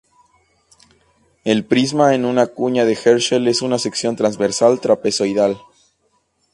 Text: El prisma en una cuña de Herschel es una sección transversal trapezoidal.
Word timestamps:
El 1.43 1.63
prisma 1.63 2.15
en 2.15 2.25
una 2.25 2.47
cuña 2.47 2.85
de 2.85 2.93
Herschel 2.93 3.47
es 3.47 3.61
una 3.61 3.77
sección 3.77 4.15
transversal 4.15 4.79
trapezoidal. 4.79 5.59